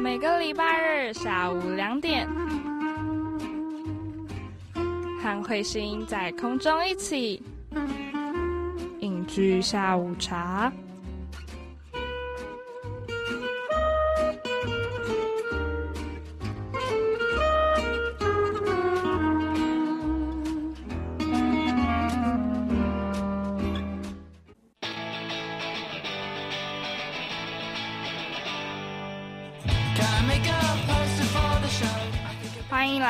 [0.00, 2.28] 每个礼拜日下午两点，
[5.20, 7.42] 和彗星在空中一起
[9.00, 10.72] 饮居下午茶。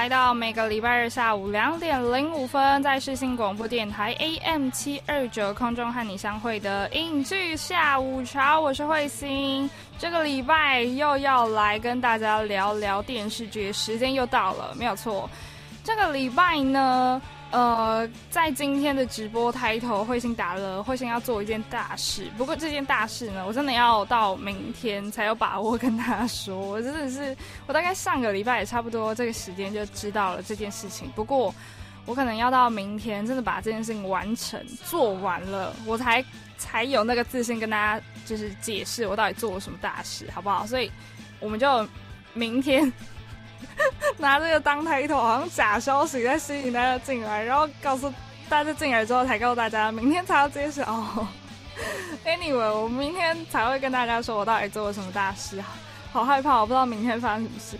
[0.09, 9.69] 到每个礼拜日下午两点零五分，在世新广播电台 AM 七二九空中和你相会的影剧下午茶，我是慧心。
[9.99, 15.29] 这个礼拜又要来跟大家聊聊电视剧，时间又到了，没有错。
[15.85, 17.21] 这个礼拜呢？
[17.51, 22.27] 呃，在今天的直播抬头，彗星打了，彗星要做一件大事。
[22.37, 26.55] 不过这件大事呢，我真的要到明天才有把握跟他说。
[26.59, 27.35] 我真的是，
[27.67, 31.11] 我大概上个礼拜也差不多这个时间就知道了这件事情。
[31.17, 31.55] 不过
[32.05, 36.23] 我可能要到明天，真的把这件事情完成做完了，我才
[36.59, 40.67] 才有那个自信跟大家就是解释我到底做了什么大事，好不好？
[40.67, 40.93] 所以
[41.41, 41.89] 我们就
[42.35, 42.93] 明天。
[44.19, 48.13] 拿这个当抬头，好像假消息在吸引大家进来，然后告诉
[48.49, 50.85] 大家进来之后才告诉大家，明天才要揭晓。
[52.27, 55.63] Anyway，我明天才会跟大家说我到底做了什么大事，
[56.13, 57.77] 好害怕，我不知道明天发生什么事。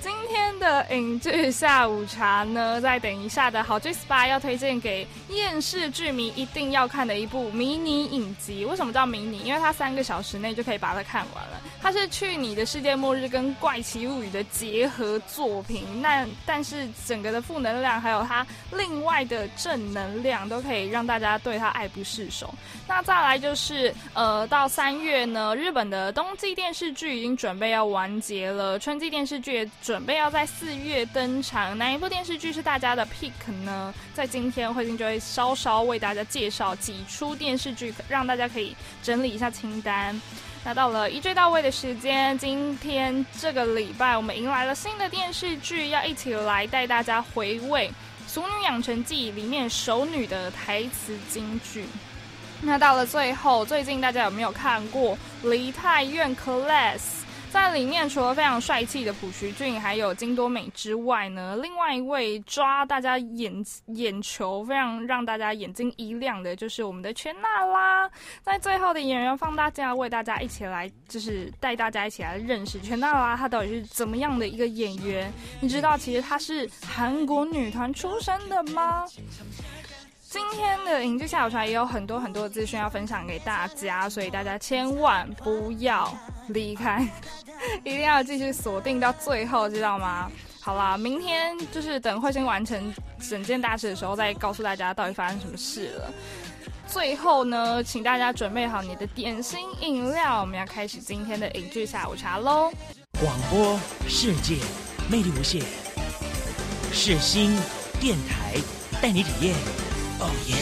[0.00, 8.64] 今天的影剧下午茶呢，在等一下的好剧 SPA 要推荐给厌世剧迷一定要看的一部迷你影集。
[8.64, 9.40] 为什么叫迷你？
[9.40, 11.60] 因为它三个小时内就可以把它看完了。
[11.82, 15.84] 它是《去你的世界末日》跟《怪奇物语》的结合作品。
[16.00, 22.54] 那但是整个的负能量还有它另外的正能量，都可以让大家对它爱不释手。
[22.88, 29.68] 那再来就是呃，到三月呢，日本的冬季电视剧已经准备要完结了，春季电视剧。
[29.90, 33.92] 准备要在四月登场，哪一部电视剧是大家的 pick 呢？
[34.14, 40.22] 在今天慧晶就会稍稍为大家介绍几出电视剧，让大家可以整理一下清单。
[40.62, 47.90] 那到了一追到位的时间，今天这个礼拜我们迎来了新的电视剧，要一起来带大家回味
[48.32, 51.84] 《俗女养成记》里面熟女的台词金句。
[52.62, 55.18] 那到了最后，最近大家有没有看过
[55.50, 56.98] 《梨泰院 Class》？
[57.50, 63.52] 在里面，除了非常帅气的朴叙俊，还有金多美之外呢，另外一位抓大家眼
[63.86, 68.08] 眼球、非常让大家眼睛一亮的，就是我们的全娜拉。
[68.42, 75.32] 在最后的演员放大镜，为大家一起来，就是带大家一起来认识全娜拉，她到底是怎么样的一个演员？
[75.60, 79.04] 你知道，其实她是韩国女团出身的吗？
[80.30, 87.04] 今天的影剧下午茶也有很多很多的资讯要分享给大家，所以大家千万不要离开，
[87.82, 90.30] 一定要继续锁定到最后，知道吗？
[90.60, 92.94] 好啦，明天就是等慧星完成
[93.28, 96.14] 整件大事的时候，再告诉大家到底发生什么事了。
[96.86, 102.72] 最后呢，请大家准备好你的点心饮料，我们要开始今天的影剧下午茶喽。
[103.18, 103.76] 广播
[104.06, 104.58] 世界
[105.10, 105.60] 魅力无限，
[106.92, 107.58] 世新
[107.98, 108.54] 电台
[109.02, 109.89] 带你体验。
[110.20, 110.56] 哦耶！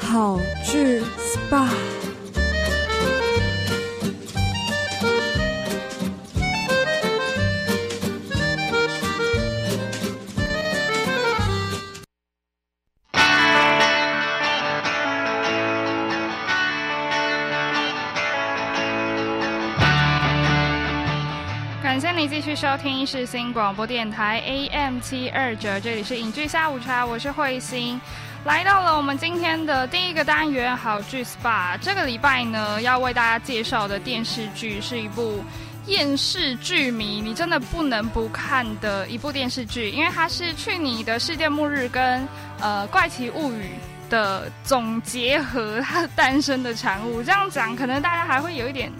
[0.00, 2.03] 好剧 SPA。
[22.34, 27.98] 继续收听是新广播电台 AM 七二九，这里是影剧下午茶，我是慧心，
[28.44, 31.78] 来到了我们今天的第一个单元好剧 SPA。
[31.80, 35.44] 这个礼拜呢，要为大家介绍的电视剧是一部
[35.86, 42.26] 厌世剧迷你真的不能不看的一部电视剧，因为它是《去你的世界末日》跟
[42.58, 43.70] 呃《怪奇物语》
[44.10, 47.22] 的总结合，它诞生的产物。
[47.22, 48.92] 这样讲，可能大家还会有一点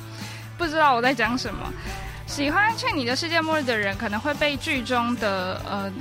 [0.56, 1.72] 不知道我在讲什么。
[2.26, 5.93] 喜欢《去你的世界末日》的人，可能会被剧中的呃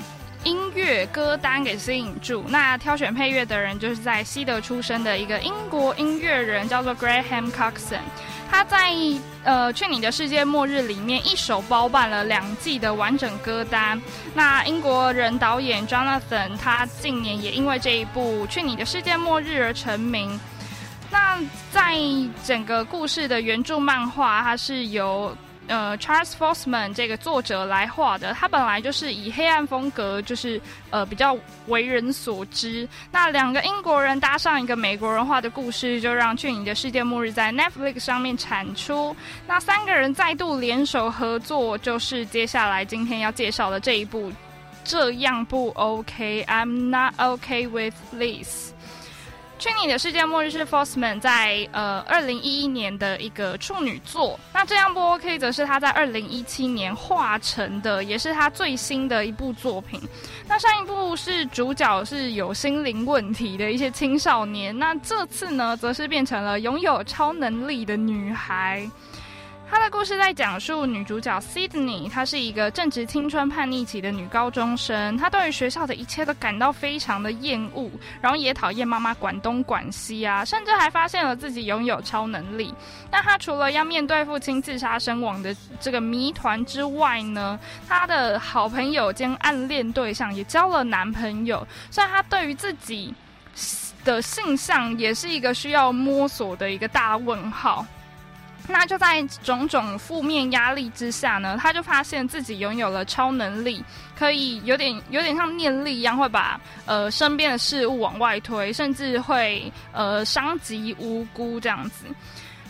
[0.44, 2.44] 音乐歌单给吸引住。
[2.48, 8.00] 那挑选配乐的人，就是在西德出生的一个英国音乐人，叫做 Graham Coxon。
[8.50, 8.92] 他在
[9.44, 14.02] 呃《去你的世界末日》里面一手包办了两季的完整歌单。
[14.34, 20.40] 那英国人导演 Jonathan，他近年也因为这一部《去你的世界末日》而成名。
[21.12, 21.38] 那
[21.72, 21.96] 在
[22.44, 25.36] 整个故事的原著漫画，它是由
[25.74, 30.62] 呃 Charles Forsman 这个作者来画的，他本来就是以黑暗风格，就是
[30.92, 31.36] 呃比较
[31.66, 32.88] 为人所知。
[33.12, 39.16] 那两个英国人搭上一个美国人画的故事，就让《去你的世界末日》在 Netflix 上面产出。
[39.48, 44.32] 那三个人再度联手合作，就是接下来今天要介绍的这一部。
[44.84, 48.73] 这样不 OK，I'm not OK with this。
[49.64, 60.02] 去年的世界末日是 Force Man 在呃二零一一年的一个处女作，那这样不 OK 则是他在二零一七年画成的，也是他最新的一部作品。
[60.50, 68.86] 那上一部是主角是有心灵问题的一些青少年，那这次呢，则是变成了拥有超能力的女孩。
[69.74, 77.90] 他的故事在讲述女主角 Sydney，她是一个正值青春叛逆期的女高中生，她对于学校的一切都感到非常的厌恶，
[78.22, 82.72] 然后也讨厌妈妈管东管西啊，甚至还发现了自己拥有超能力。
[83.10, 87.60] 那她除了要面对父亲自杀身亡的这个谜团之外呢，
[87.90, 93.12] 她的好朋友兼暗恋对象也交了男朋友，所以她对于自己
[94.06, 97.84] 的性向也是一个需要摸索的一个大问号。
[98.66, 103.84] 那就在种种负面压力之下呢，他就发现自己拥有了超能力，
[104.18, 112.06] 可以有点有点像念力一样，会把呃身边的事物往外推，甚至会呃伤及无辜这样子。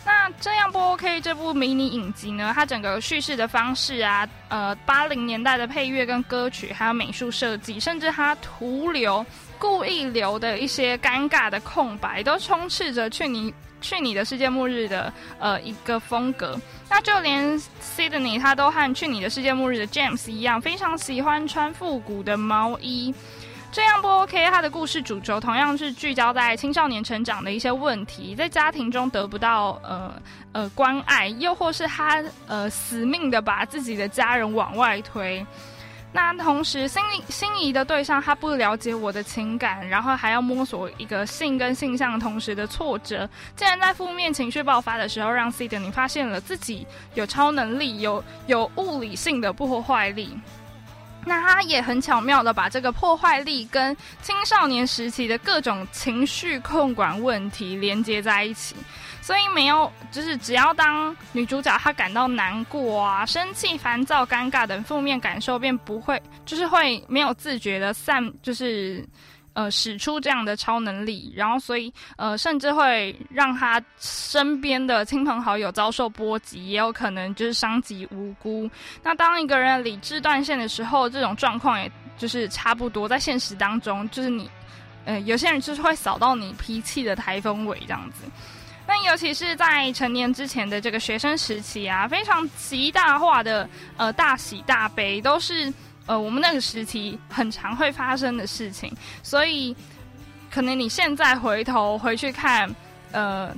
[0.04, 1.20] 那这样不 OK？
[1.20, 9.24] 这部迷你影集呢，它整个叙事的方式啊，呃八零年代的配乐跟歌曲，还有美术设计，甚至它徒留
[9.58, 13.54] 故意留的一些尴尬的空白，都充斥着去你。
[13.84, 16.58] 去你的世界末日的呃一个风格，
[16.88, 23.14] 那就连 Sydney 他都和去你的世界末日的 James 一样，非常喜欢穿复古的毛衣。
[23.70, 24.48] 这样不 OK？
[24.50, 30.14] 他的故事主轴同样是聚焦在青少年成长的一些问题，在家庭中得不到呃
[30.52, 35.44] 呃关爱，又或是他呃死命的把自己的家人往外推。
[36.16, 50.30] 那同时，心仪心仪的对象他不了解我的情感，然后还要摸索一个性跟性向同时的挫折，竟然在负面情绪爆发的时候，让 C 的你发现了自己有超能力，有有物理性的破坏力。
[51.26, 58.76] 那他也很巧妙的把这个破坏力跟青少年时期的各种情绪控管问题连接在一起。
[59.24, 69.02] 所以没有，就是只要当女主角她感到难过啊、生气、烦躁、尴尬等负面感受，便不会，就是会没有自觉的散，就是
[69.54, 78.68] 呃使出这样的超能力，然后所以呃甚至会让她身边的亲朋好友遭受波及，也有可能就是伤及无辜。
[79.02, 84.50] 那当一个人理智断线的时候，这种状况也就是差不多，在现实当中，就是你，
[85.06, 88.24] 呃有些人就是会扫到你脾气的台风尾这样子。
[88.86, 95.72] 那尤其是在成年之前的这个学生时期啊，非常极大化的呃大喜大悲，都是
[96.04, 98.94] 呃我们那个时期很常会发生的事情。
[99.22, 99.74] 所以，
[100.50, 102.70] 可能你现在回头回去看，
[103.12, 103.50] 呃，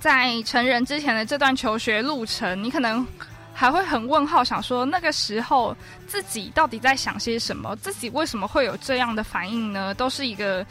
[0.00, 3.06] 在成人之前的这段求学路程，你可能
[3.54, 5.76] 还会很问号，想说那个时候
[6.08, 7.76] 自己到底在想些什么？
[7.76, 9.94] 自己为什么会有这样的反应呢？
[9.94, 10.66] 都是一个。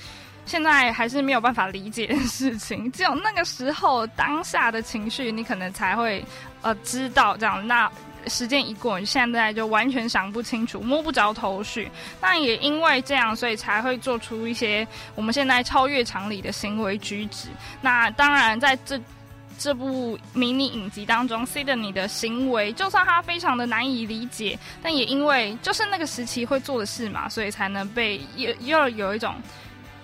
[0.50, 6.26] 现在还是没有办法理解的事情，只有那个时候当下的情绪，你可能才会
[6.64, 7.66] 呃知道这样。
[7.68, 7.88] 那
[8.26, 11.88] 时间一过，你现在就完全想不清楚，摸不着头绪。
[12.20, 17.50] 那也因为这样，所以才会做出一些我们现在超越常理的行为举止。
[17.80, 19.00] 那当然，在这
[19.60, 29.36] 这部迷你影集当中，Sydney 的行为，就算他非常的难以理解，但也因为就是那个时期会做的事嘛，所以才能被又又有一种。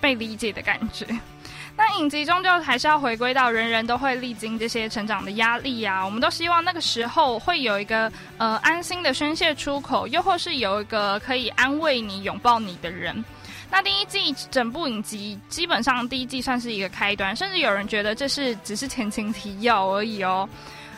[0.06, 1.04] 被理解的感觉，
[1.76, 6.06] 那影集终究还是要回归到人人都会历经这些成长的压力啊。
[6.06, 13.26] 我们都希望那个时候会有一个呃安心的宣泄出口，又或是有一个可以安慰你、拥抱你的人。
[13.72, 20.48] 那第一季整部影集基本上第一季算是一个开端，甚至有人觉得这是只是前情提要而已哦。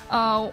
[0.10, 0.52] 呃，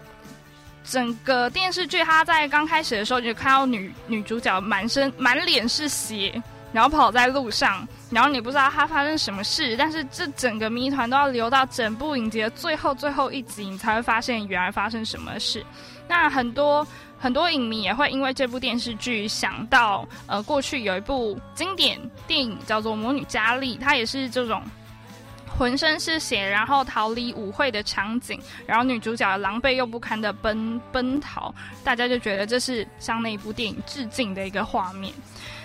[0.84, 6.40] 整个电视剧它在刚开始的时候就看到女女主角满身满脸是血。
[6.74, 15.64] 然后跑在路上，然后你不知道他发生什么事，但是这整个谜团都要留到整部影集的最后最后一集，你才会发现原来发生什么事。
[16.08, 16.84] 那很多
[17.16, 24.60] 很多影迷也会因为这部电视剧想到，呃，过去有一部经典电影叫做《魔女佳丽》，它也是这种
[25.56, 31.54] 浑身是血，然后逃离舞会的场景，然后女主角狼狈又不堪的奔奔逃，
[31.84, 35.14] 大家就觉得这是向那一部电影致敬的一个画面。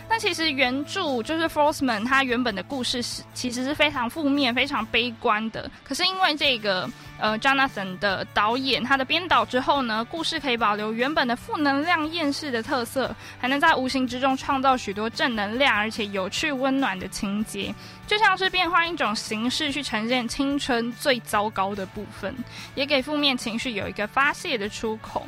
[0.09, 5.69] 那其实原著就是 Forsman，他原本的故事是其实是非常负面、非常悲观的。
[5.83, 6.89] 可是因为这个
[7.19, 17.71] 呃 Jonathan 的导演他的编导之后呢，故事可以保留原本的负能量、厌世的特色，还能在无形之中创造许多正能量而且有趣温暖的情节，
[18.07, 22.35] 就像是变换一种形式去呈现青春最糟糕的部分，
[22.73, 25.27] 也给负面情绪有一个发泄的出口。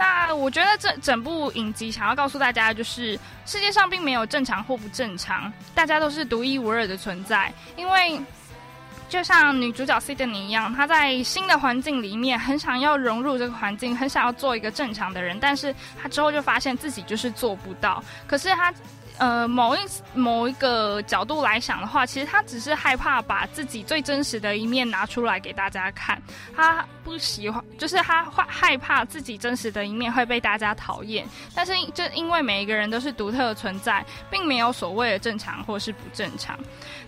[0.00, 7.52] 那我觉得这整部影集想要告诉大家，就是世界上并没有正常或不正常，大家都是独一无二的存在。
[7.76, 8.18] 因为
[9.10, 18.02] 就像女主角 Sydney 一样，她在新的环境里面很想要融入这个环境，很想要做一个正常的人，但是她之后就发现自己就是做不到。
[18.26, 18.72] 可是她。
[19.20, 19.78] 呃，某一
[20.14, 26.20] 某一个角度来想的话，其实他只是害怕把自己最真实的一面拿出来给大家看。
[26.56, 31.28] 他不喜欢，就是他会害怕自己真实的一面会被大家讨厌。
[31.54, 36.58] 但是，就因为每一个人都是独特的存在，并没有所谓的正常或是不正常。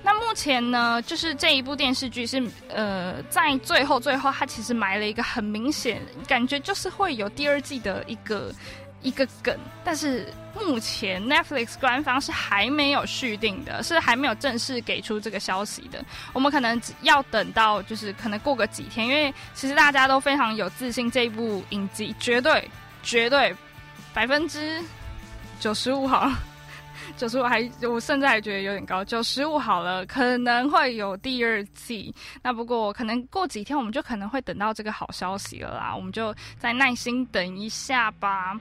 [0.03, 8.53] 那目前呢，就是这一部电视剧是呃，在最后最后，他其实埋了一个很明显，感觉就是会有第二季的一个。
[9.03, 16.05] 一个梗，但是目前 Netflix 官方是还没有续订的，是还没有正式给出这个消息的。
[16.33, 22.71] 我们可能要等到，就是可能过个几天，因为其实大家都非常有自信，这一部影集绝对
[23.03, 23.55] 绝对
[24.15, 24.81] 百分之
[25.59, 26.31] 九十五好，
[27.17, 32.15] 九十五还我甚至还觉得有点高，九十五好了，可能会有第二季。
[32.43, 38.59] 那不过可能过几天，我们就可能会等到这个好消息了啦，我们就再耐心等一下吧。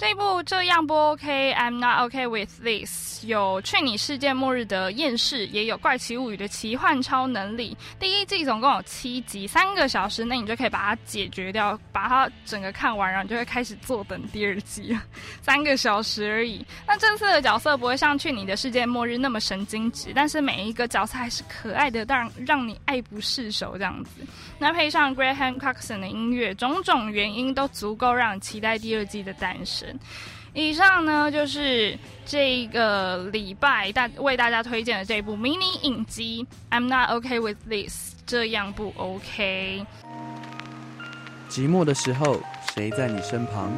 [0.00, 3.22] 这一部这样不 OK？I'm not OK with this。
[3.26, 7.76] 有去你世界末日的厌世，也有怪奇物语的奇幻超能力。
[7.98, 14.98] 第一季总共有七集，三个小时内你就可以把它解决掉，把它整个看完，然后你就会开始坐等第二季。
[15.42, 16.64] 三个小时而已。
[16.86, 24.22] 那这次的角色不会像去你的世界末日那么神经质，但是每一个角色还是可爱的，让让你爱不释手这样子。
[24.58, 29.89] 那配上 Graham Coxon 的音乐，种种原因都足够让你期待第二季的诞生。
[30.52, 36.44] 以上呢，就是这个礼拜大为大家推荐的这部迷你影集
[36.76, 39.86] 《I'm Not Okay with This》，这样不 OK。
[41.48, 42.40] 寂寞的时候，
[42.74, 43.70] 谁在你身旁？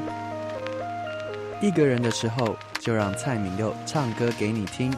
[1.61, 4.91] 一个人的时候，就让蔡敏佑唱歌给你听。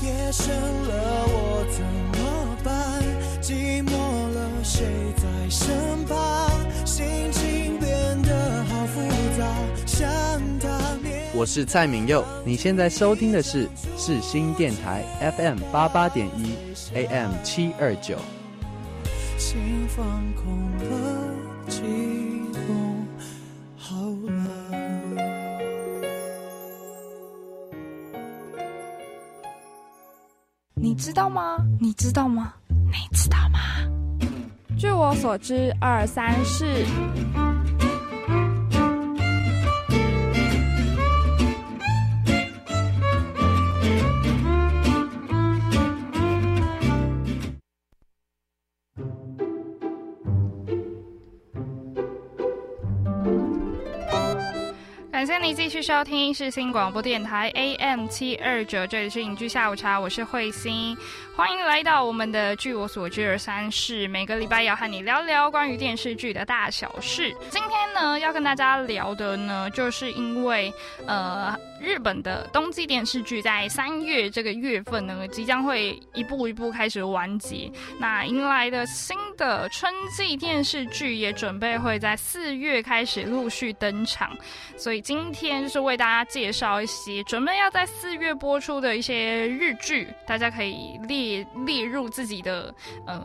[0.00, 1.07] 夜深了，
[11.38, 15.04] 我是蔡明佑，你现在收听的是世新电台
[15.36, 16.56] FM 八八点一
[16.94, 18.18] AM 七二九。
[30.74, 31.56] 你知道吗？
[31.78, 32.52] 你知道吗？
[32.68, 33.60] 你知道吗？
[34.76, 36.66] 据我所知，二三四。
[55.54, 60.96] 继续收听世新广播电台 AM 七二九，这里是影剧下午茶，我是慧心，
[61.34, 67.34] 欢迎来到我们的据我所知二三事，每个礼拜要和你聊聊关于电视剧的大小事。
[67.50, 70.72] 今天呢，要跟大家聊的呢，就是因为
[71.06, 84.36] 呃，日本的冬季电视剧在三月这个月份呢，即将会一步一步开始完结，那迎来的新的春季电视剧也准备会在四月开始陆续登场，
[84.76, 85.02] 所以。
[85.08, 92.74] 今天就是为大家介绍一些准备要在四月播出的一些日剧，大家可以列列入自己的
[93.06, 93.22] 呃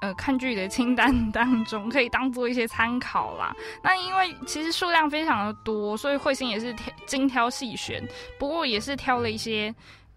[0.00, 3.54] 呃看剧的清单当中，可以当做一些参考啦。
[3.82, 8.02] 那因为其实数量非常的多，所以慧心也是挑精挑细选，
[8.36, 9.72] 不过也是挑了一些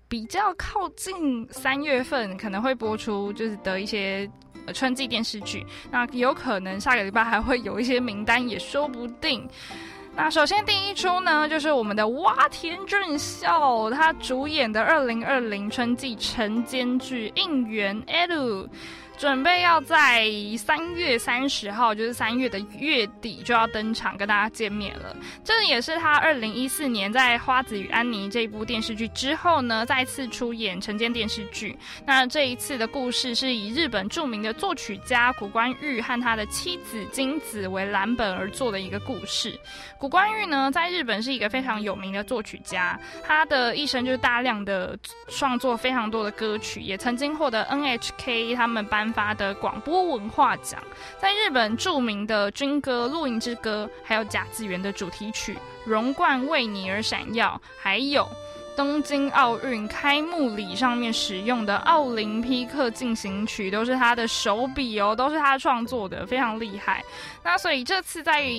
[0.07, 4.27] 比较靠近三月份可能会播出就是的一些
[4.73, 5.63] 春季电视剧。
[5.91, 9.47] 那有可能下个礼拜还会有一些名单，也说不定。
[10.13, 18.63] 那首先第一出呢，就是我们的洼田俊孝，他主演的二零二零春季晨间剧《应援 L》。
[19.21, 20.25] 准备要在
[20.57, 25.15] 三月三十号，就是三月的月底就要登场跟大家见面了。
[25.43, 31.77] 这也是他二零一四年在《花子与安妮》这部电视剧之后呢，再次出演晨间电视剧。
[32.03, 39.55] 那这一次的故事是以日本著名的作曲家古关裕和他的妻子金子为蓝本而做的一个故事。
[39.99, 44.97] 古关裕呢，在日本是一个非常有名的作曲家，他的一生就是大量的
[45.27, 50.81] 创作非常多的歌曲，也曾经获得 NHK 他们颁发的广播文化奖，
[51.19, 55.53] 在日本著名的军歌《露营之歌》，还有甲子园的主题曲
[55.85, 58.27] 《荣冠为你而闪耀》，还有。
[58.73, 67.03] 东京奥运开幕礼上面使用的奥林匹克进行曲都是他的手笔哦，都是他创作的，非常厉害。
[67.43, 68.49] 那所以这次在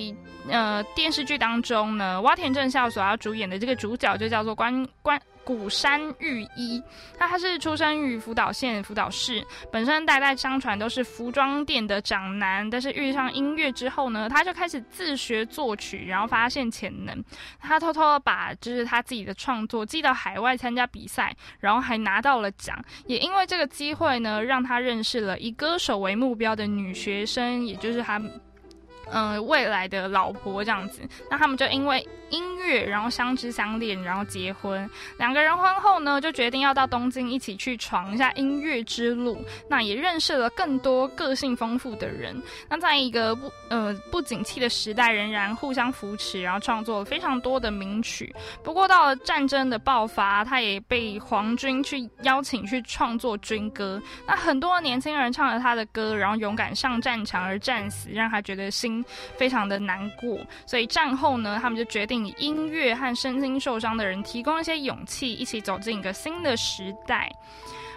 [0.47, 5.19] 呃电视剧当中呢，洼田正孝所要主演的这个主角就叫做关关。
[5.43, 6.81] 古山玉一，
[7.19, 17.23] 那他是出生于福岛县福岛市，本身代代相传都是服装店的长男，但是遇上音乐之后呢，他就开始自学作曲，然后发现潜能，
[17.59, 28.21] 他偷偷把就是他自己的创作寄到海外参加比赛，然后还拿到了奖，也因为这个机会呢，让他认识了以歌手为目标的女学生，也就是他。
[29.11, 34.89] 嗯，未来的老婆这样子，那他们就因为音乐，然后相知相恋，然后结婚。
[35.17, 39.43] 两个人婚后呢，就决定要到东京一起去闯一下音乐之路。
[39.67, 42.35] 那也认识了更多个性丰富的人。
[42.69, 48.33] 那在一个不呃不景气的时代，仍然互相扶持，然后创作了非常多的名曲。
[48.63, 54.01] 不过到了战争的爆发，他也被皇军去邀请去创作军歌。
[54.25, 59.02] 那很多年轻人唱了他的歌，然后勇敢上战场而战死，让他觉得心。
[59.37, 67.31] 非常的难过，所以战后呢，他们就决定以音乐和身心受伤的人提供一些勇气，一起走进一个新的时代。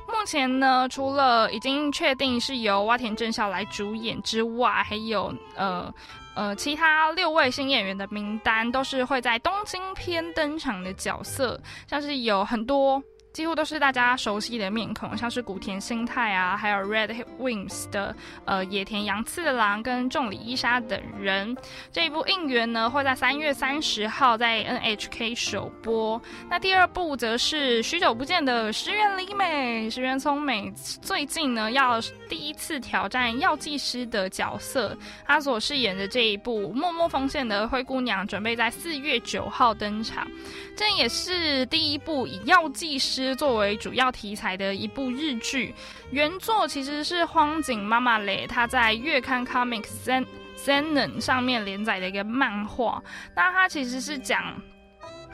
[0.09, 5.93] 目前呢，除了已经确定是由洼田正孝来主演之外，还有呃
[6.35, 13.03] 呃其他六位新演员的名单都是会在东京篇登场的角色，像是有很多。
[13.37, 18.17] 几乎都是大家熟悉的面孔，像是古田新太啊，还有 Red Wings 的
[18.47, 21.55] 呃野田洋次郎跟重里伊沙等人。
[21.93, 26.19] 这一部应援呢会在三月三十号在 NHK 首播。
[26.49, 32.01] 那第二部则是许久不见的石原里美，石原聪美最近呢要
[32.31, 40.27] 第一次挑战药剂师的角色，她所饰演的这一部默默奉献的灰姑娘，准备在四月九号登场。
[40.75, 43.26] 这也是第一部以药剂师。
[43.35, 45.75] 作为主要题材的一部日剧，
[46.11, 50.25] 原作其实是荒井妈妈雷她在月刊 Comics
[50.57, 53.03] Zen 上面连载的一个漫画。
[53.35, 54.55] 那它其实是讲。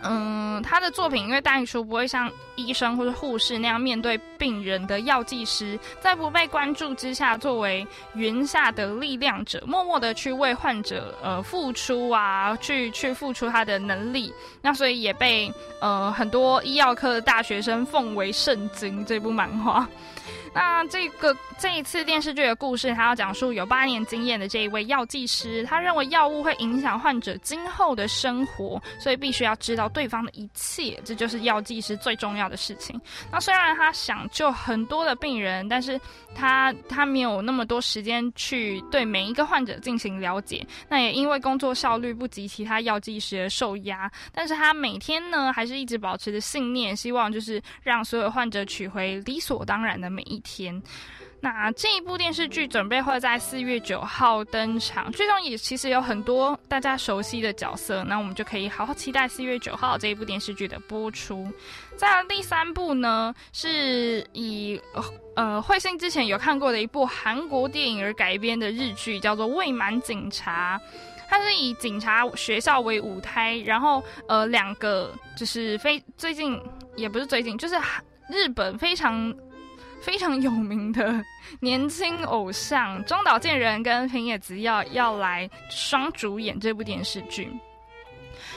[0.02, 19.04] 嗯，他的作品因为大艺术不会像医生或者护士那样面对病人的药剂师，在不被关注之下，作为云下的力量者，默默的去为患者呃付出啊，去去付出他的能力，那所以也被呃很多医药科的大学生奉为圣经。
[19.04, 19.88] 这部漫画。
[20.54, 33.00] 那这个这一次电视剧的故事，他要讲述有八年经验的这一位药剂师，他认为药物会影响患者今后的生活，所以必须要知道对方的一切，这就是药剂师最重要的事情。
[33.30, 35.98] 那虽然他想救很多的病人，但是
[36.34, 44.10] 他他没有那么多时间去对每一个患者进行了解，那也因为工作效率不及其他药剂师而受压。
[44.32, 50.41] 但是他每天呢，还是一直保持着信念，希望就是让所有患者取回理所当然的每一。
[50.42, 50.82] 天，
[51.40, 61.50] 那这一部电视剧准备会在四月九号登场，剧中也其实有很多大家熟悉的角色，那我们就可以好好期待四月九号这一部电视剧的播出。
[61.96, 64.80] 在第三部呢，是以
[65.34, 70.78] 呃慧星之前有看过的一部韩国电影而改编的日剧，叫做《未满警察》，
[71.28, 76.60] 它是以警察学校为舞台，然后呃两个就是非最近
[76.96, 77.74] 也不是最近，就是
[78.28, 79.34] 日本非常。
[80.02, 81.24] 非常有名的
[81.60, 87.48] 年轻偶像中岛健人跟平野紫耀要来双主演这部电视剧。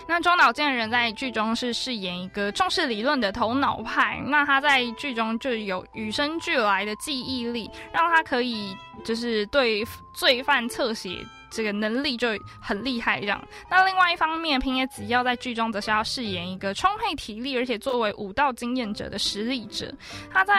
[0.08, 11.24] 那中岛健人在剧中是饰演一个重视理论的头脑派，那他在剧中就有与生俱来的记忆力，让他可以就是对罪犯侧写。
[11.56, 12.28] 这个能力就
[12.60, 13.42] 很厉害这样。
[13.72, 19.90] 那另外一方面，平野紫耀在剧中则是要饰演一个充沛体力，而且作为武道经验者的实力者。
[20.30, 20.54] 他在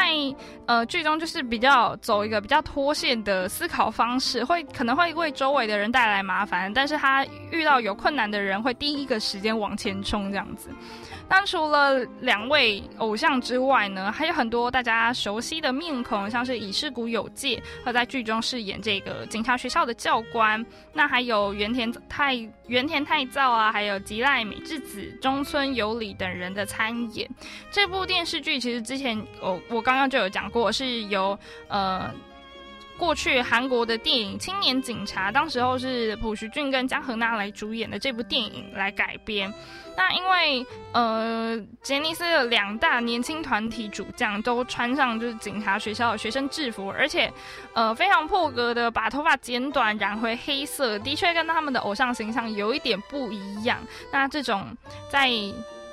[0.66, 10.70] 呃剧中就是比较走一个比较脱线的思考方式，会可能会为周围的人带来麻烦，但是他遇到有困难的人，会第一个时间往前冲这样子。
[11.28, 20.64] 那除了两位偶像之外呢，还有很多大家熟悉的面孔，像是以世谷有介，他在剧中饰演这个警察学校的教官。
[20.92, 22.34] 那还有原田太
[22.66, 27.28] 原田太造啊，还有吉濑美智子、中村有里等人的参演。
[27.70, 32.10] 这部电视剧其实之前我我刚刚就有讲过，是由呃。
[32.98, 39.52] 过去韩国的电影《青年警察》，当时候是朴叙俊跟江河娜来主演的这部电影来改编。
[39.96, 47.32] 那因为呃，杰尼斯的两大年轻团体主将都穿上就是警察学校的学生制服，而且
[47.74, 53.78] 呃非常破格的把头发剪短染回黑色，的确跟他们的偶像形象有一点不一样。
[54.12, 54.66] 那这种
[55.10, 55.30] 在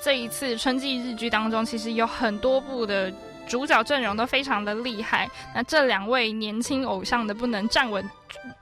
[0.01, 3.13] 这一次春季日剧当中，其实有很多部的。
[3.47, 8.09] 主角阵容都非常的厉害，那这两位年轻偶像的不能站稳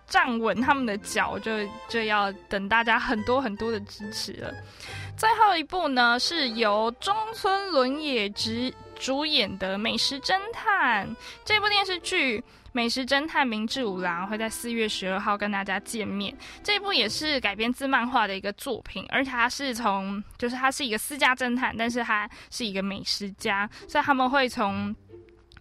[0.07, 1.51] 站稳他们的脚，就
[1.87, 4.53] 就要等大家很多很多的支持了。
[5.17, 11.07] 最后一部呢，是由中村伦也执主演的《美食侦探》
[11.45, 12.43] 这部电视剧。
[12.71, 16.35] 美食侦探明智五郎会在四月十二号跟大家见面。
[16.63, 24.95] 这一部也是改编自漫画的一个作品，而且他是从，就是他是一个私家侦探，但是他是一个美食家，所以他们会从。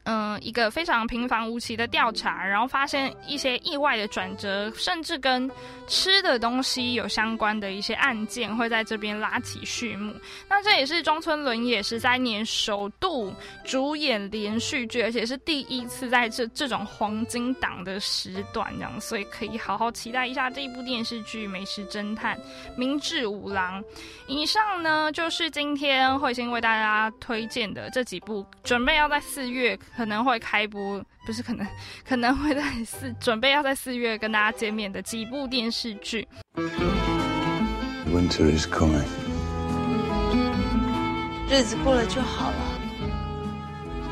[0.04, 5.48] 嗯，一个非常平凡无奇的调查，然后发现一些意外的转折，甚至跟
[5.86, 10.14] 吃的东西有相关的一些案件，会在这边拉起序幕。
[10.48, 13.32] 那这也是中村伦也十三年首度
[13.62, 22.40] 主演连续剧，而且是第一次在这这种黄金档的时段这样，所以可以好好期待一下这一部电视剧《美食侦探
[22.74, 23.82] 明智五郎》。
[24.26, 29.78] 以上呢，就是今天慧心为大家推荐的这几部，准备要在四月。
[29.99, 31.67] 可能会开播，不是可能，
[32.07, 36.27] 可能会在四准备要在四月跟大家见面的几部电视剧。
[38.07, 39.03] Winter is coming，
[41.49, 42.57] 日子过了就好了。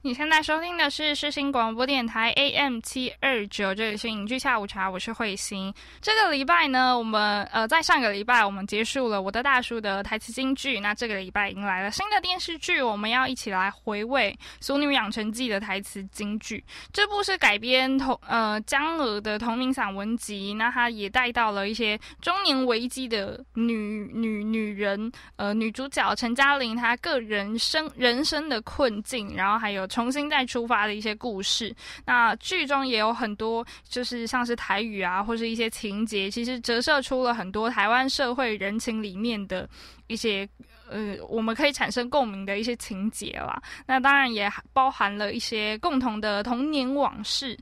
[0.03, 5.71] 你现在收听的是世新广播电台 AM 七二九，这里是影剧下午茶，我是慧心。
[6.01, 16.65] 这个礼拜呢，我们呃在上个礼拜我们结束了我的大叔的台词京剧，那这个礼拜迎来了新的电视剧，我们要一起来回味《俗女养成记》的台词京剧。
[16.95, 29.90] 这部是改编同呃江娥的同名散文集，那它也带到了一些中年危机的女女女人，呃女主角陈嘉玲她个人生人生的困境，然后还有。
[29.91, 31.75] 重新再出发的一些故事，
[32.07, 39.69] 那剧中也有很多，就是像是台语啊，或是一些情节，其实折射出了很多台湾社会人情里面的
[40.07, 40.49] 一些，
[40.91, 43.63] 呃，我们可以产生共鸣的一些情节啦。
[43.87, 47.57] 那当然也包含了一些共同的童年往事。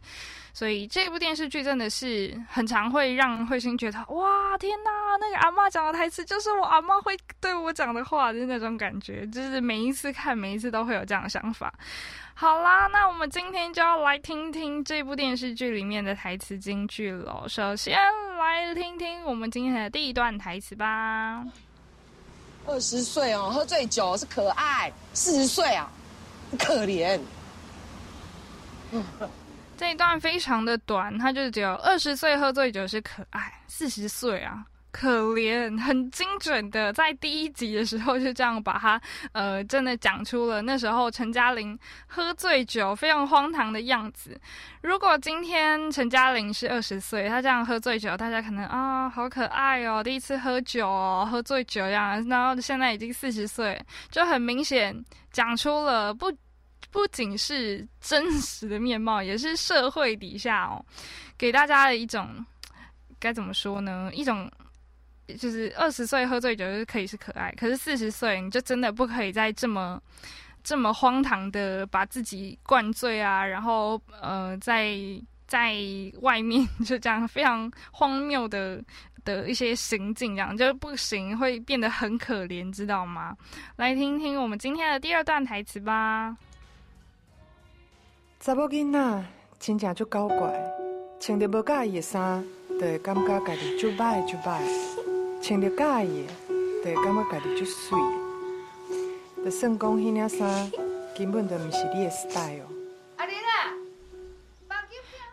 [0.54, 11.72] 所以这部电视剧真的是很常会让慧心觉得，哇，天哪，那个阿妈讲的台词就是我阿妈会对我讲的话的那种感觉，就是每一次看，每一次都会有这样的想法。
[12.34, 17.44] 好啦，那我们今天就要来听听这部电视剧里面的台词金句喽。
[17.46, 17.96] 首先
[18.36, 21.44] 来听听我们今天的第一段台词吧。
[22.68, 25.90] 二十岁哦，喝醉酒是可爱；四十岁啊，
[26.58, 27.18] 可怜。
[29.78, 39.00] 这一段非常的短，他就只有二十岁喝醉酒是可爱，四十岁啊可怜，很精准的在第一集的时候就这样把他
[39.32, 44.40] 呃真的讲出了那时候陈嘉玲喝醉酒非常荒唐的样子。
[44.82, 56.32] 如果今天陈嘉玲是二十岁，她这样喝醉酒，大家可能啊好可爱哦，第一次喝酒哦，喝醉酒呀，然后现在已经四十岁，就很明显讲出了不。
[56.90, 60.82] 不仅是真实的面貌，也是社会底下哦，
[61.36, 62.42] 给大家的一种
[63.20, 64.10] 该怎么说呢？
[64.14, 64.50] 一种
[65.36, 70.00] 就是二十岁喝醉酒是可以是可爱，可是四十岁你就真的不可以再这么
[70.64, 74.96] 这么荒唐的把自己灌醉啊，然后呃，在
[75.46, 75.76] 在
[76.20, 78.82] 外面就这样非常荒谬的
[79.24, 83.36] 的一些行径，这样就不行，会变得很可怜，知道吗？
[83.76, 86.36] 来听听我们今天的第二段台词吧。
[88.40, 89.24] 查某囡仔
[89.58, 90.58] 真正足搞怪，
[91.20, 94.60] 穿着无介意的衫，就会感觉家己就歹就歹；
[95.40, 96.32] 穿着介意的，
[96.84, 97.98] 就会感觉家己就水。
[99.44, 100.70] 就算讲迄领衫
[101.16, 102.66] 根本就毋是你的 style。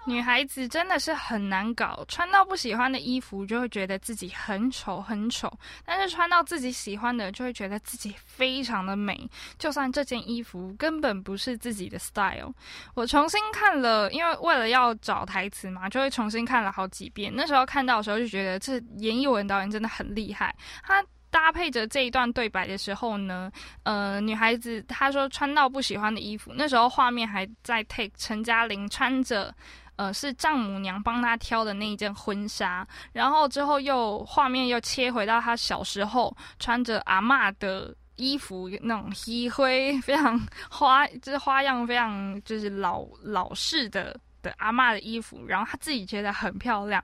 [0.07, 5.51] 女孩子真的是很难搞，穿到不喜欢的衣服就会觉得自己很丑很丑，
[5.83, 9.27] 但是穿到自己喜欢的就会觉得自己非常的美。
[9.57, 12.53] 就算这件衣服根本不是自己的 style，
[12.93, 17.33] 我重新看了，因为为了要找台词嘛，就会重新看了好几遍。
[17.35, 20.55] 那时候看到的时候就觉得，这严艺文导演真的很厉害。
[20.83, 21.03] 他
[21.35, 23.51] 搭配着这一段对白的时候呢，
[23.83, 29.53] 呃，女孩子她说穿到不喜欢的衣服，那时候画面还在 take 陈嘉玲穿着。
[29.97, 40.37] 呃，是丈母娘帮他挑的那一件婚纱，然后之后又画面又切回到他小时候穿着阿嬷的衣服，那种黑灰非常
[40.69, 47.01] 花，就是花样非常就是老老式的的阿嬷的衣服，然后他自己觉得很漂亮，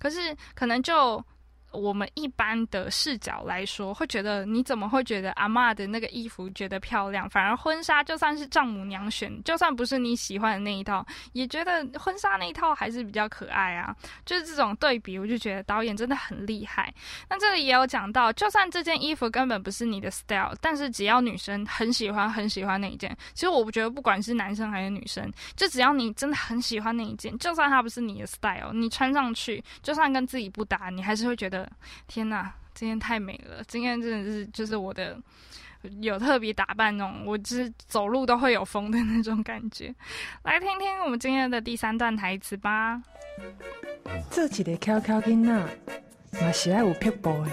[0.00, 1.24] 可是可能就。
[1.72, 7.28] 我们一般的视角来说，会觉得你怎么会觉得阿妈的那个衣服觉得漂亮？
[7.28, 13.94] 反而婚纱就算是丈母娘选，就算不是你喜欢的那一套，也觉得婚纱那一套还是比较可爱啊。
[14.26, 16.92] 就是这种对比，我就觉得导演真的很厉害。
[17.28, 31.61] 那这里也有讲到，就算这件衣服根本不是你的 style，但是只要女生很喜欢很喜欢那一件，其实我不觉得不管是男生还是女生，就只要你真的很喜欢那一件，就算它不是你的 style，你穿上去，就算跟自己不搭，你还是会觉得。
[32.06, 33.62] 天哪，今天太美了！
[33.66, 35.16] 今天真的是就是我的
[36.00, 39.94] 有特别打扮那种，我就是走路都会有风的那种感觉。
[40.44, 43.02] 来听听我们今天的第三段台词吧。
[44.30, 45.52] 做一个悄悄囡仔，
[46.40, 47.50] 嘛是爱有魄步的。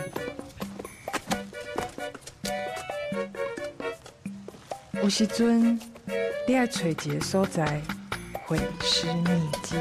[5.01, 5.79] 有时阵，
[6.47, 7.81] 你爱找一个所在，
[8.45, 9.77] 会师秘籍。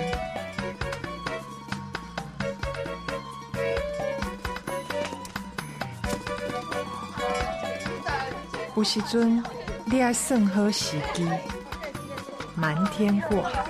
[8.78, 9.42] 有时阵，
[9.86, 11.28] 你爱算好时机，
[12.54, 13.64] 瞒天过海。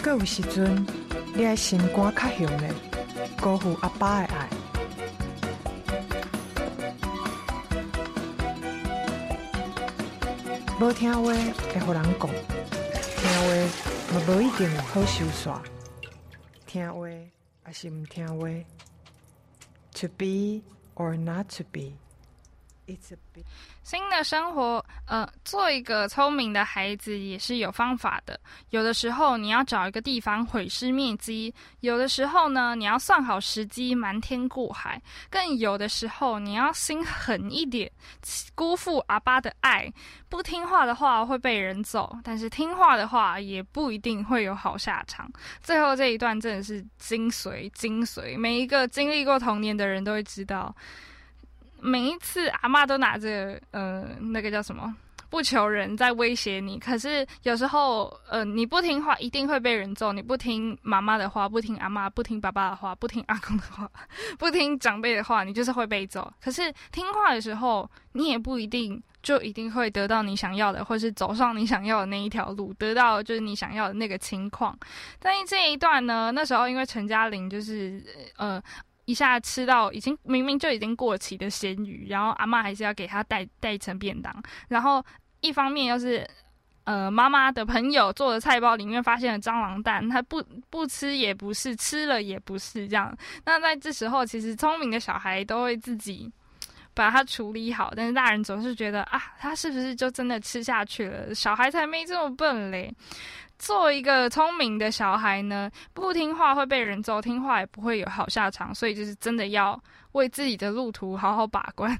[0.00, 0.86] 各有时阵，
[1.34, 2.72] 你爱心肝较雄的，
[3.40, 4.43] 辜负阿爸的爱。
[10.84, 12.28] 无听话会互人讲，
[13.16, 13.48] 听话
[14.12, 15.58] 嘛无一定好收煞。
[16.66, 17.08] 听话
[17.62, 18.46] 还是毋听话
[19.94, 20.62] ？To be
[20.94, 21.94] or not to be。
[23.82, 28.36] 新的生活，呃，做一个聪明的孩子也是有方法的。
[28.70, 35.00] 有的时候你要找一个地方毁尸灭迹，有的时候呢，你要算好时机瞒天过海，
[35.30, 37.88] 更有的时候你要心狠一点，
[38.56, 39.88] 辜负阿爸的爱。
[40.28, 45.30] 不听话的话会被人揍，但是听话的话也不一定会有好下场。
[45.62, 50.74] 最后这一段真的是精髓，精髓，每一个经历过童年的人都会知道。
[51.80, 54.96] 每一次阿妈都拿着呃那个叫什么
[55.34, 63.90] 不求人在威胁你，可是有时候呃你不听话一定会被人揍，你不听妈妈的话，不听阿妈，不听爸爸的话，不听阿公的话，
[64.38, 66.32] 不听长辈的话，你就是会被揍。
[66.40, 74.78] 可是听话的时候，你也不一定就一定会得到你想要的，或是走上你想要的那一条路，得到就是你想要的那个情况。
[75.18, 78.00] 但是这一段呢，那时候因为陈嘉玲就是
[78.36, 78.62] 呃。
[79.06, 84.34] 一下吃到已经明明就已经过期的鲜鱼，然后阿妈还是要给他带带一层便当。
[84.66, 85.04] 然后
[85.44, 86.26] 一方面又是，
[86.84, 93.14] 呃，妈妈的朋友做的菜包里面发现了蟑螂蛋，他不不吃也不是，吃了也不是这样。
[93.44, 96.32] 那在这时候，其实聪明的小孩都会自己
[96.94, 101.34] 把它处理好，但是大人总是觉得啊，他是不是就真的吃下去了？
[101.34, 102.90] 小孩才没这么笨嘞。
[103.58, 108.74] 做一个聪明的小孩呢，不听话会被人揍，听话也不会有好下场。
[108.74, 109.80] 所以就是真的要
[110.12, 111.96] 为自己的路途好好把关，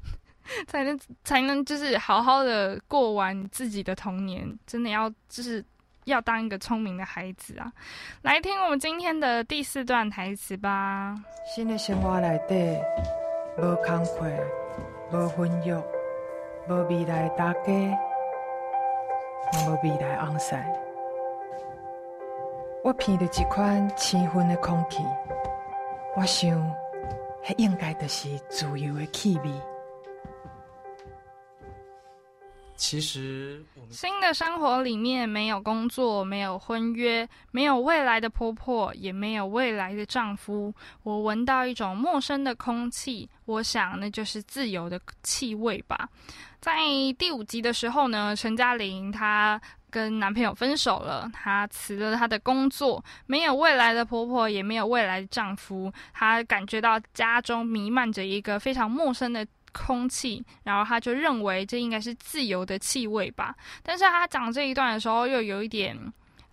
[0.66, 4.46] 才能才能就是好好的过完自己的童年。
[4.66, 5.64] 真的要就是
[6.04, 7.72] 要当一个聪明的孩子啊！
[8.22, 11.14] 来听我们今天的第四段台词吧。
[11.54, 12.54] 新的生活内底，
[13.57, 14.30] 无工课，
[15.12, 15.74] 无婚约，
[16.68, 17.72] 无未来大家，
[19.66, 20.70] 无未来昂赛。
[22.83, 24.98] 我闻着一款清芬的空气，
[26.16, 26.50] 我想，
[27.48, 29.50] 那应该就是自由的气味。
[32.77, 40.75] 其实新的生活里面没有工作，没有婚约，没有未来的婆婆，也没有未来的丈夫。
[41.03, 46.09] 我闻到一种陌生的空气，我想那就是自由的气味吧。
[46.61, 46.73] 在
[47.17, 59.47] 第五集的时候呢，陈嘉玲她跟男朋友分手了，她辞了她的工作，没有未来的婆婆，也没有未来的丈夫，她感觉到家中弥漫着一个非常陌生的。
[59.75, 63.55] 空气，然后他就认为这应该是自由的气味吧。
[63.83, 65.95] 但是他讲这一段的时候，又有一点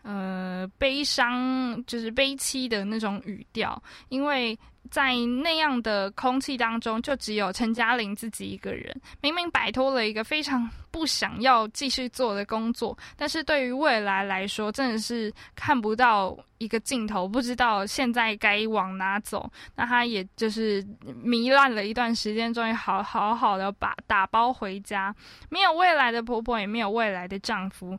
[0.01, 4.59] 呃悲伤，就是悲凄的那种语调，因为。
[4.89, 8.93] 在那样的空气当中，就只有陈嘉玲自己一个人。
[9.21, 19.49] 明明摆脱了一个非常不想要继续做的工作，但是对于未来来说，真的是看不到一个尽头，不知道现在该往哪走。
[19.75, 20.83] 那她也就是
[21.23, 25.15] 糜烂了一段时间，终于好好好的把打包回家。
[25.49, 27.97] 没有未来的婆婆，也没有未来的丈夫。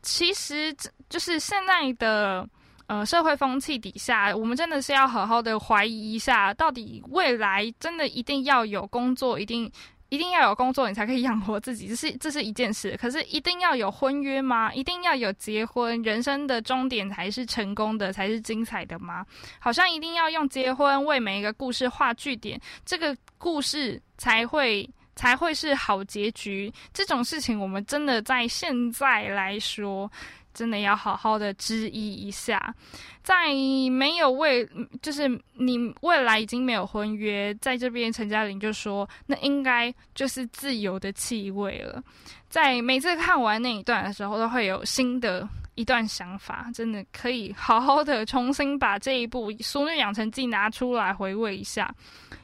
[0.00, 0.74] 其实，
[1.10, 2.48] 就是现在的。
[2.86, 9.70] 呃，社会风气底下，我们真的是要好好的怀疑一下，到底未来真的一定要有工作，一定
[10.10, 12.94] 一定要有工作，你才可以养活自己，这是这是一件事。
[13.00, 14.72] 可是，一定要有婚约吗？
[14.74, 19.24] 一定要有结婚，人生的终点才是成功的，才是精彩的吗？
[19.58, 26.70] 好像一定要用结婚为每一个故事画句点，这个故事才会才会是好结局。
[26.92, 30.08] 这种事情，我们真的在现在来说。
[30.54, 32.74] 真的要好好的质疑一下，
[33.22, 33.48] 在
[33.90, 34.64] 没有未，
[35.02, 42.02] 就是你未来已经没有婚约，在这边陈嘉玲就说，那应该就是自由的气味了。
[42.48, 51.92] 在每次看完那一段的时候，都会有新的一段想法，真的可以好好的重新把这一部《淑女养成记》拿出来回味一下。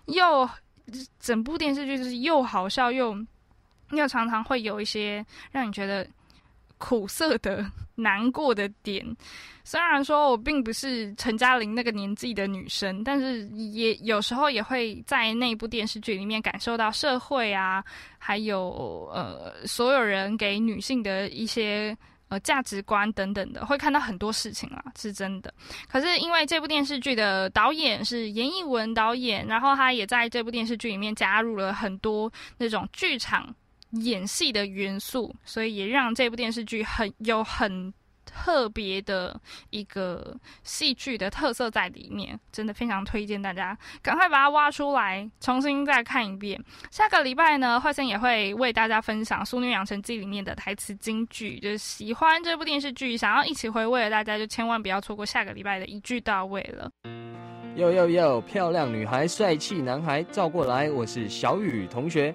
[0.07, 0.49] 又
[1.20, 3.16] 整部电视剧就是又好笑又
[3.92, 6.05] 又常常会有一些让你觉得。
[6.80, 7.64] 苦涩的、
[7.94, 9.04] 难过的点，
[9.64, 17.84] 虽然说我并不是陈嘉玲那个年纪的女生，但是也有时候也会在那部电视剧里面感受到社会啊，
[18.18, 21.94] 还有呃所有人给女性的一些
[22.28, 25.52] 呃价值观等等的，会看到很多事情啊，是真的。
[25.86, 33.54] 可是因为这部电视剧的导演是严艺文导演，然后他也在这部电视剧里面加入了很多那种剧场。
[33.92, 37.92] 演戏的元素，所以也让这部电视剧很有很
[38.24, 39.38] 特别的
[39.70, 46.62] 一个戏剧的特色在里面，真的非常推荐大家赶快把它挖出来，重新再看一遍。
[46.92, 56.88] 下个礼拜呢，坏森也会为大家分享《淑女养成记》里面的台词金句，就是喜欢这部电视剧，想要一起回味的大家，就千万不要错过下个礼拜的一句到位了。
[57.76, 62.33] 哟哟哟，漂亮女孩，帅气男孩，照过来，我是小雨同学。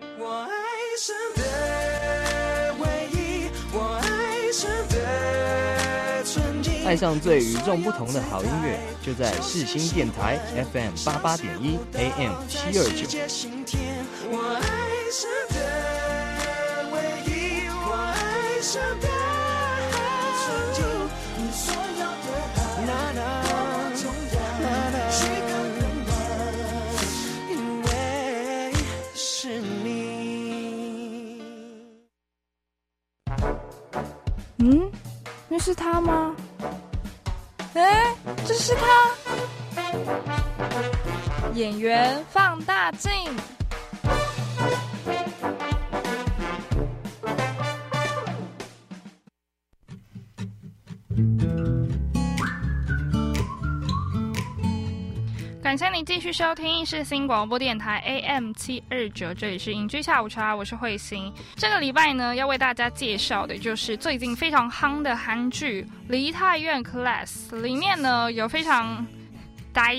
[6.86, 10.39] 爱上最与众不同的好音乐，就在世新电台
[10.71, 13.05] FM 八八点一 AM 七二九。
[35.65, 36.36] 是他吗？
[37.73, 38.13] 哎，
[38.45, 39.10] 这是他！
[41.56, 43.12] 演员放大镜。
[55.76, 61.30] 感谢你继续收听是新广播电台 AM 七二九，这里是影剧下午茶，我是慧心。
[61.58, 69.06] 这个礼拜呢，要为大家介绍的就是最近非常夯的韩剧《梨泰院 Class》，里面呢有非常
[69.74, 69.98] 呆、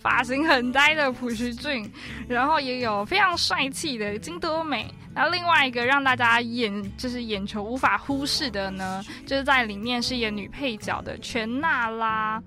[0.00, 1.90] 发型很呆的朴叙俊，
[2.28, 4.86] 然后也有非常帅气的金多美。
[5.12, 12.40] 然后另外一个让大家眼就是眼球无法忽视的呢，就是在里面是演女配角的全娜拉。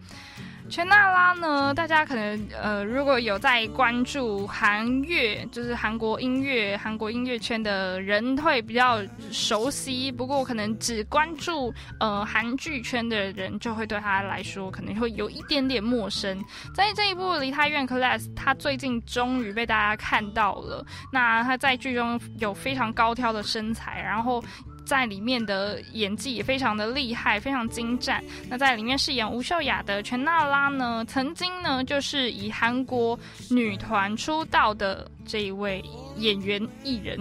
[0.67, 1.73] 全娜拉呢？
[1.73, 8.99] 大家可能呃，如果有在关注韩乐，就是韩国音乐、韩国音乐圈的人会比较
[9.31, 10.11] 熟悉。
[10.11, 16.43] 不过，可能只关注呃韩剧圈的人，就会对他来说可能会有一点点陌生。
[16.73, 20.85] 在这一部《梨泰院 Class》，他最近终于被大家看到了。
[21.11, 24.43] 那他在剧中有非常高挑的身材，然后。
[24.85, 28.23] 在里面的演技也非常的厉害，非常精湛。
[28.49, 33.19] 那在里面饰演吴秀雅的全娜拉呢，曾经呢就是以韩国
[33.49, 35.83] 女团出道的这一位
[36.17, 37.17] 演员艺人。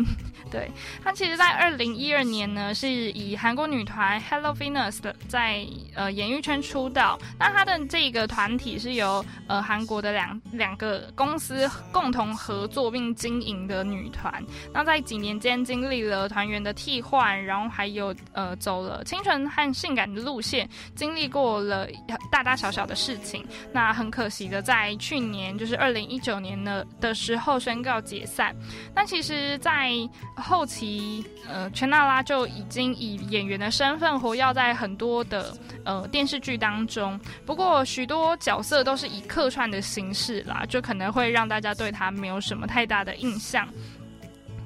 [0.51, 0.71] 对
[1.03, 7.19] 他，其实，在二零一二年呢，是以韩国女团 Hello Venus 的在呃演艺圈出道。
[7.39, 14.45] 那他的这个团体是由呃韩国的两两个公司共同合作并经营的女团。
[14.73, 21.89] 那在几年间经历了团员的替换，然后还有呃走了清纯和性感的路线，经历过了
[22.31, 23.45] 大大小小的事情。
[23.73, 28.55] 那很可惜的，在去年就是二零一九年呢的时候宣告解散。
[28.95, 29.93] 那其实，在
[30.37, 37.19] 后期，呃，全娜拉就已经以演员的身份活跃在很多的呃电视剧当中。
[37.47, 43.69] 不过，许多角色都是以客串的形式啦，就可能会让大家对她没有什么太大的印象。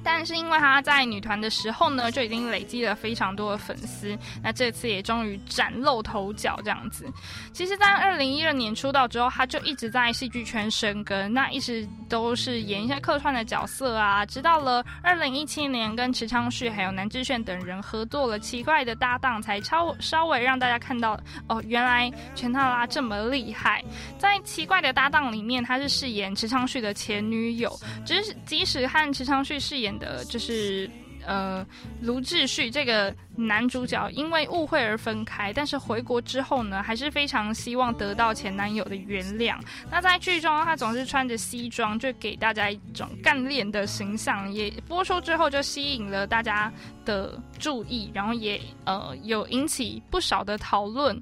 [0.03, 7.05] 但是因为他在女团的时候呢，就已经累积了非常多的粉丝，那这次也终于崭露头角这样子。
[7.51, 14.25] 其实，在二零一二年出道之后，他就一直在戏剧圈生根，那一直都是演一些客串的角色啊。
[14.25, 23.83] 直到了二零一七年，跟池昌旭还有南智炫等人合作了《奇怪的搭档》，才超稍微让大家看到哦，原来全套拉这么厉害。
[24.17, 29.88] 在《奇怪的搭档》里面，他是饰演池昌旭的前女友，只是即使和池昌旭饰演。
[29.97, 30.89] 的就是
[31.25, 31.65] 呃
[32.01, 39.57] 卢志旭这个男主角因为误会而分开，但是回国之后呢，还是非常希望得到前男友的原谅。
[39.89, 44.51] 那在剧中，他总是穿着西装，就给大家一种干练的形象。
[44.51, 46.71] 也播出之后，就吸引了大家
[47.05, 51.21] 的注意，然后也呃有引起不少的讨论。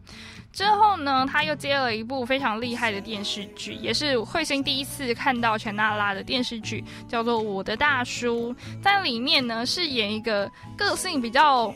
[0.53, 8.53] 之后呢，他又接了一部非常厉害的电视剧，也是慧心第一次看到全娜拉的电视剧，叫做《我的大叔》。
[8.81, 11.71] 在里面呢，饰演一个个性比较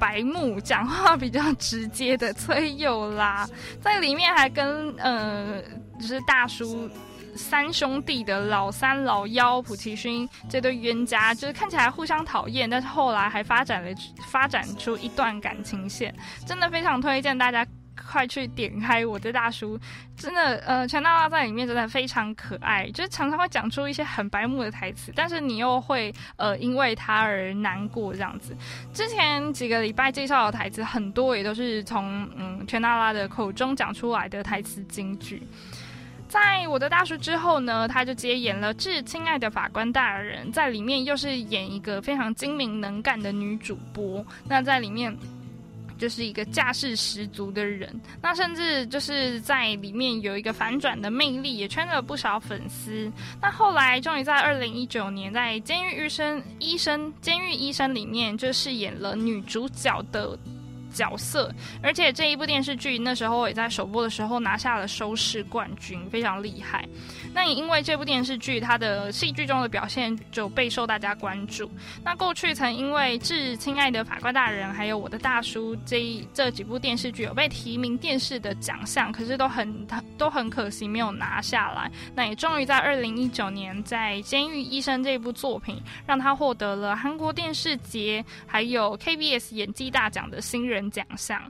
[0.00, 3.48] 白目、讲话比较直接的崔佑拉，
[3.80, 5.62] 在里面还跟呃，
[6.00, 6.90] 就是大叔
[7.36, 13.90] 三兄弟的老三、老幺普奇勋这对冤家，就是看起来互相讨厌，但是后来还发展了
[14.26, 16.12] 发展出一段感情线，
[16.44, 17.64] 真的非常推荐大家。
[17.96, 19.78] 快去点开我的大叔，
[20.16, 28.56] 真的，呃，全大拉在里面真的非常可爱，就是常常会讲出一些很白目的台词，但是你又会呃因为他而难过这样子。
[28.92, 35.42] 之前几个礼拜介绍的台词很多也都是从嗯全大拉的口中讲出来的台词金句。
[36.28, 44.24] 在我的大叔之后呢，他就接演了《致亲爱的法官大人》，在里面又是演一个非常精明能干的女主播。
[44.48, 45.16] 那在里面。
[45.98, 47.88] 就是一个架势十足的人，
[48.20, 53.10] 那甚至就是在里面有一个反转的魅力，也圈了不少粉丝。
[53.40, 60.38] 那后来终于在二零一九年，在《监狱医生》医生监狱医生里面就饰演了女主角的。
[60.94, 66.88] 角色，而且这一部电视剧那时候也在首播的时候拿下了收视冠军，非常厉害。
[67.34, 71.70] 那也因为这部电视剧，他的戏剧中的表现就备受大家关注。
[72.04, 79.86] 那过去曾因为《致亲爱的法官大人》还有《我的大叔》这一这几部电视剧有被提名电视的奖项，可是都很
[80.16, 81.90] 都很可惜没有拿下来。
[82.14, 90.83] 那也终于在二零一九年，在《监狱医生》这部作品，让他获得了韩国电视节还有 KBS 演技大奖的新人。
[90.90, 91.42] 奖项。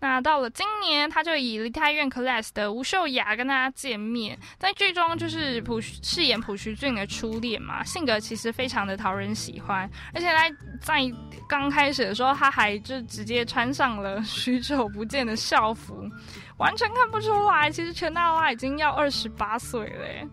[0.00, 11.12] 那到了今年，他就以梨泰院 class 的吴秀雅跟大家见面，在剧中就是朴饰演朴徐俊的初恋嘛，性格其实非常的讨人喜欢，而且在在
[11.48, 16.08] 刚开始的时候，他还就直接穿上了 许久不见的校服，
[16.58, 20.28] 完全看不出来，其实全大拉已经要二十八岁了。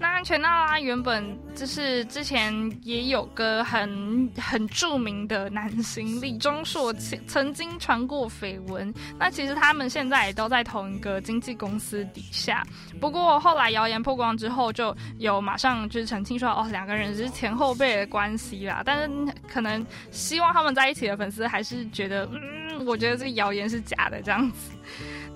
[0.00, 8.92] 那安全娜拉原本就是之前也有个很很著名的男星李钟硕，曾曾经传过绯闻。
[9.18, 12.66] 那其实他们现在也都在同一个经纪公司底下。
[12.98, 18.82] 不过后来谣言曝光之后，就有马上就是澄清说，哦，两个人只是前后辈的关系啦。
[18.82, 19.10] 但是
[19.46, 24.70] 可能希望他们在一起的粉丝还是觉得，嗯，我觉得这个谣言是假的这样子。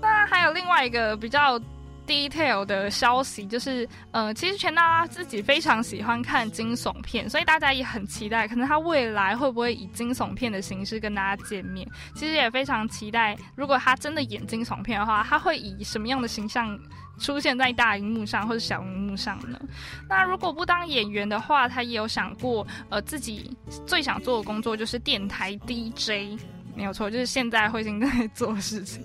[0.01, 1.61] 那还有另外一个比较。
[2.05, 11.87] Detail 的消息就是，呃，其实全大拉自己非常喜欢看惊悚片，所以大家也很期待，可能他未来会不会以惊悚片的形式跟大家见面。
[12.13, 16.79] 其实也非常期待，如果他真的演惊悚片的话，他会以什么样的形象
[17.19, 19.59] 出现在大荧幕上或者小荧幕上呢？
[20.07, 26.39] 那如果不当演员的话，他也有想过，呃，自己最想做的工作就是电台 DJ，
[26.75, 29.03] 没有错，就是现在彗星在做事情。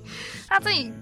[0.49, 0.93] 他自己。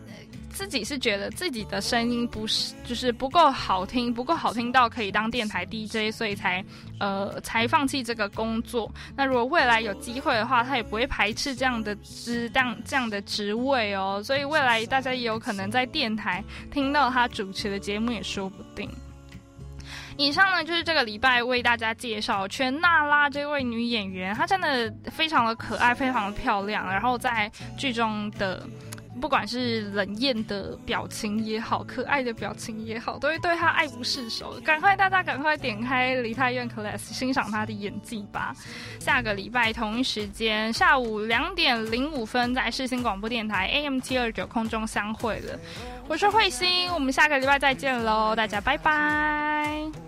[0.58, 6.64] 自己是觉得自己的声音不是就是不够好听，不够好听到可以当电台 DJ，所以才
[6.98, 8.92] 呃才放弃这个工作。
[9.14, 14.20] 那如果未来有机会的话，他也不会排斥这样的职当这样的职位哦。
[14.24, 16.42] 所以未来大家也有可能在电台
[16.72, 18.90] 听到他主持的节目也说不定。
[20.16, 26.84] 以上呢就是这个礼拜为大家介绍全娜拉这位女演员，她真的非常的可爱，非常的漂亮。
[26.90, 28.66] 然后在剧中的
[29.20, 34.54] 不管是冷艳的表情也好，可爱的表情也好，都会对他爱不释手。
[34.64, 38.54] 赶快大家赶快点开梨泰院 Class 欣赏他的演技吧。
[38.98, 45.58] 下个礼拜同一时间下午两点零五分，在世新广播电台 AM 七二九空中相会了。
[46.06, 49.98] 我是慧心，我们下个礼拜再见喽，大家拜拜。